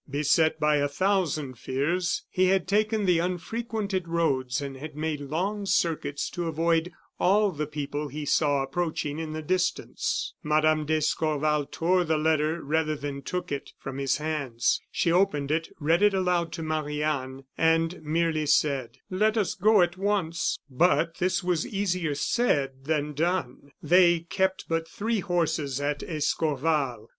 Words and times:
Beset 0.09 0.59
by 0.59 0.77
a 0.77 0.87
thousand 0.87 1.59
fears, 1.59 2.23
he 2.31 2.45
had 2.45 2.67
taken 2.67 3.05
the 3.05 3.19
unfrequented 3.19 4.07
roads 4.07 4.59
and 4.59 4.75
had 4.75 4.95
made 4.95 5.21
long 5.21 5.63
circuits 5.67 6.27
to 6.31 6.47
avoid 6.47 6.91
all 7.19 7.51
the 7.51 7.67
people 7.67 8.07
he 8.07 8.25
saw 8.25 8.63
approaching 8.63 9.19
in 9.19 9.33
the 9.33 9.43
distance. 9.43 10.33
Mme. 10.41 10.85
d'Escorval 10.85 11.67
tore 11.67 12.03
the 12.03 12.17
letter 12.17 12.63
rather 12.63 12.95
than 12.95 13.21
took 13.21 13.51
it 13.51 13.73
from 13.77 13.99
his 13.99 14.17
hands. 14.17 14.81
She 14.91 15.11
opened 15.11 15.51
it, 15.51 15.69
read 15.79 16.01
it 16.01 16.15
aloud 16.15 16.51
to 16.53 16.63
Marie 16.63 17.03
Anne, 17.03 17.43
and 17.55 18.01
merely 18.01 18.47
said: 18.47 18.97
"Let 19.11 19.37
us 19.37 19.53
go 19.53 19.83
at 19.83 19.97
once." 19.99 20.57
But 20.67 21.17
this 21.19 21.43
was 21.43 21.67
easier 21.67 22.15
said 22.15 22.85
than 22.85 23.13
done. 23.13 23.69
They 23.83 24.21
kept 24.21 24.65
but 24.67 24.87
three 24.87 25.19
horses 25.19 25.79
at 25.79 26.01
Escorval. 26.01 27.07